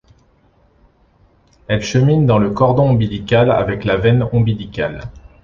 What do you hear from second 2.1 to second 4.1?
dans le cordon ombilical avec la